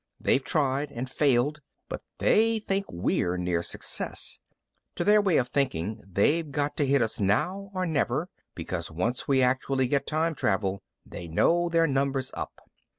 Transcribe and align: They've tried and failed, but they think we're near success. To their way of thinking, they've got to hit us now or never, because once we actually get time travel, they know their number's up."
They've 0.19 0.43
tried 0.43 0.91
and 0.91 1.07
failed, 1.07 1.61
but 1.87 2.01
they 2.17 2.57
think 2.57 2.87
we're 2.91 3.37
near 3.37 3.61
success. 3.61 4.39
To 4.95 5.03
their 5.03 5.21
way 5.21 5.37
of 5.37 5.49
thinking, 5.49 6.01
they've 6.11 6.51
got 6.51 6.75
to 6.77 6.87
hit 6.87 7.03
us 7.03 7.19
now 7.19 7.69
or 7.75 7.85
never, 7.85 8.27
because 8.55 8.89
once 8.89 9.27
we 9.27 9.43
actually 9.43 9.87
get 9.87 10.07
time 10.07 10.33
travel, 10.33 10.81
they 11.05 11.27
know 11.27 11.69
their 11.69 11.85
number's 11.85 12.31
up." 12.33 12.61